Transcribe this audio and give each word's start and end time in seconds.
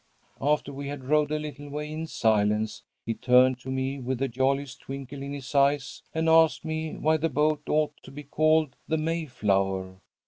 "After 0.41 0.73
we 0.73 0.87
had 0.87 1.03
rowed 1.03 1.29
a 1.31 1.37
little 1.37 1.69
way 1.69 1.91
in 1.91 2.07
silence 2.07 2.81
he 3.05 3.13
turned 3.13 3.59
to 3.59 3.69
me 3.69 3.99
with 3.99 4.17
the 4.17 4.27
jolliest 4.27 4.79
twinkle 4.81 5.21
in 5.21 5.31
his 5.31 5.53
eyes 5.53 6.01
and 6.11 6.27
asked 6.27 6.65
me 6.65 6.95
why 6.97 7.17
the 7.17 7.29
boat 7.29 7.61
ought 7.69 7.93
to 8.01 8.09
be 8.09 8.23
called 8.23 8.75
the 8.87 8.97
Mayflower. 8.97 9.97